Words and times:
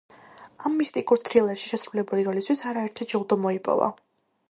ამ 0.69 0.73
მისტიკურ 0.77 1.21
თრილერში 1.27 1.69
შესრულებული 1.73 2.25
როლისთვის 2.31 2.67
არაერთი 2.73 3.11
ჯილდო 3.15 3.43
მოიპოვა. 3.47 3.97